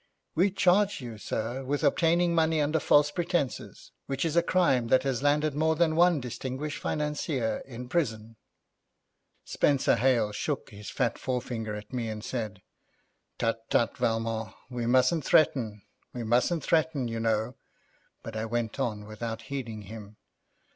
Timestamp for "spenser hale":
9.45-10.31